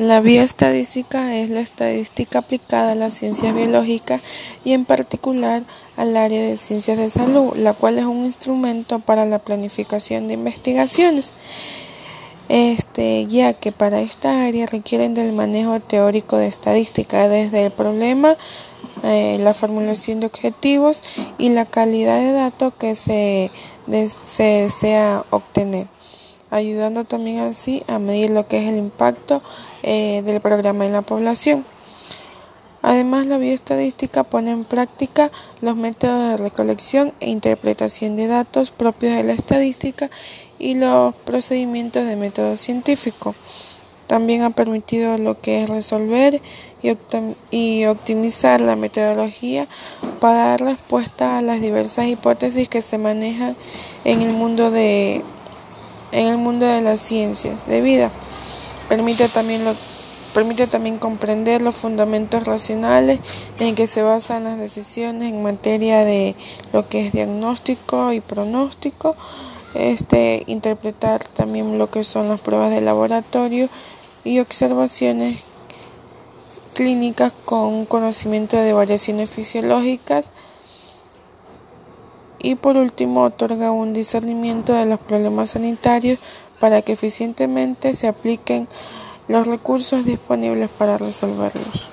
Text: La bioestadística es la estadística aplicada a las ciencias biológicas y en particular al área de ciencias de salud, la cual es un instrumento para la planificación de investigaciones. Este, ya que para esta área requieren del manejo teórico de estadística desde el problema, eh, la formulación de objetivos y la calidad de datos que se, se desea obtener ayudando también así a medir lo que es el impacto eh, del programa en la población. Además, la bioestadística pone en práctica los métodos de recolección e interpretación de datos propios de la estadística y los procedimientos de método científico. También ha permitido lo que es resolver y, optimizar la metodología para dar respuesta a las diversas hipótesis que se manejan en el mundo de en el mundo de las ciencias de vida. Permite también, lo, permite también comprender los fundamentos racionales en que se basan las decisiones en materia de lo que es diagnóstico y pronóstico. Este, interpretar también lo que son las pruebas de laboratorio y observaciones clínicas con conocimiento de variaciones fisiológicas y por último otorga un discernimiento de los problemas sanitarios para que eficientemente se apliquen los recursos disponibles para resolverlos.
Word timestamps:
La 0.00 0.20
bioestadística 0.20 1.36
es 1.36 1.50
la 1.50 1.60
estadística 1.60 2.38
aplicada 2.38 2.92
a 2.92 2.94
las 2.94 3.12
ciencias 3.12 3.54
biológicas 3.54 4.22
y 4.64 4.72
en 4.72 4.86
particular 4.86 5.62
al 5.98 6.16
área 6.16 6.40
de 6.40 6.56
ciencias 6.56 6.96
de 6.96 7.10
salud, 7.10 7.54
la 7.54 7.74
cual 7.74 7.98
es 7.98 8.06
un 8.06 8.24
instrumento 8.24 9.00
para 9.00 9.26
la 9.26 9.40
planificación 9.40 10.26
de 10.26 10.34
investigaciones. 10.34 11.34
Este, 12.48 13.26
ya 13.26 13.52
que 13.52 13.72
para 13.72 14.00
esta 14.00 14.46
área 14.46 14.64
requieren 14.64 15.12
del 15.12 15.34
manejo 15.34 15.80
teórico 15.80 16.38
de 16.38 16.46
estadística 16.46 17.28
desde 17.28 17.66
el 17.66 17.70
problema, 17.70 18.36
eh, 19.02 19.36
la 19.38 19.52
formulación 19.52 20.20
de 20.20 20.28
objetivos 20.28 21.02
y 21.36 21.50
la 21.50 21.66
calidad 21.66 22.20
de 22.20 22.32
datos 22.32 22.72
que 22.78 22.96
se, 22.96 23.50
se 24.24 24.42
desea 24.44 25.24
obtener 25.28 25.88
ayudando 26.50 27.04
también 27.04 27.40
así 27.40 27.82
a 27.86 27.98
medir 27.98 28.30
lo 28.30 28.46
que 28.46 28.58
es 28.58 28.68
el 28.68 28.76
impacto 28.76 29.42
eh, 29.82 30.22
del 30.24 30.40
programa 30.40 30.86
en 30.86 30.92
la 30.92 31.02
población. 31.02 31.64
Además, 32.82 33.26
la 33.26 33.36
bioestadística 33.36 34.24
pone 34.24 34.52
en 34.52 34.64
práctica 34.64 35.30
los 35.60 35.76
métodos 35.76 36.30
de 36.30 36.36
recolección 36.38 37.12
e 37.20 37.28
interpretación 37.28 38.16
de 38.16 38.26
datos 38.26 38.70
propios 38.70 39.16
de 39.16 39.24
la 39.24 39.32
estadística 39.32 40.10
y 40.58 40.74
los 40.74 41.14
procedimientos 41.14 42.06
de 42.06 42.16
método 42.16 42.56
científico. 42.56 43.34
También 44.06 44.42
ha 44.42 44.50
permitido 44.50 45.18
lo 45.18 45.40
que 45.40 45.62
es 45.62 45.68
resolver 45.68 46.40
y, 47.50 47.84
optimizar 47.84 48.60
la 48.60 48.76
metodología 48.76 49.68
para 50.20 50.36
dar 50.36 50.60
respuesta 50.62 51.38
a 51.38 51.42
las 51.42 51.60
diversas 51.60 52.06
hipótesis 52.06 52.68
que 52.68 52.82
se 52.82 52.98
manejan 52.98 53.56
en 54.04 54.22
el 54.22 54.32
mundo 54.32 54.70
de 54.70 55.22
en 56.12 56.26
el 56.26 56.38
mundo 56.38 56.66
de 56.66 56.80
las 56.80 57.00
ciencias 57.00 57.66
de 57.66 57.80
vida. 57.80 58.10
Permite 58.88 59.28
también, 59.28 59.64
lo, 59.64 59.74
permite 60.34 60.66
también 60.66 60.98
comprender 60.98 61.62
los 61.62 61.76
fundamentos 61.76 62.44
racionales 62.44 63.20
en 63.58 63.74
que 63.74 63.86
se 63.86 64.02
basan 64.02 64.44
las 64.44 64.58
decisiones 64.58 65.32
en 65.32 65.42
materia 65.42 66.04
de 66.04 66.34
lo 66.72 66.88
que 66.88 67.06
es 67.06 67.12
diagnóstico 67.12 68.12
y 68.12 68.20
pronóstico. 68.20 69.16
Este, 69.74 70.42
interpretar 70.46 71.22
también 71.28 71.78
lo 71.78 71.90
que 71.90 72.02
son 72.02 72.28
las 72.28 72.40
pruebas 72.40 72.70
de 72.70 72.80
laboratorio 72.80 73.68
y 74.24 74.40
observaciones 74.40 75.44
clínicas 76.74 77.32
con 77.44 77.84
conocimiento 77.84 78.56
de 78.56 78.72
variaciones 78.72 79.30
fisiológicas 79.30 80.32
y 82.42 82.54
por 82.54 82.76
último 82.76 83.24
otorga 83.24 83.70
un 83.70 83.92
discernimiento 83.92 84.72
de 84.72 84.86
los 84.86 85.00
problemas 85.00 85.50
sanitarios 85.50 86.18
para 86.58 86.82
que 86.82 86.92
eficientemente 86.92 87.94
se 87.94 88.08
apliquen 88.08 88.68
los 89.28 89.46
recursos 89.46 90.04
disponibles 90.04 90.68
para 90.70 90.98
resolverlos. 90.98 91.90